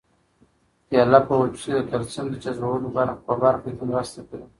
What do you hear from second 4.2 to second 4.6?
کوي.